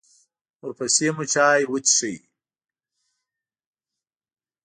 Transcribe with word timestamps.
ورپسې 0.61 1.07
مو 1.15 1.23
چای 1.33 1.61
وڅښه. 1.71 2.11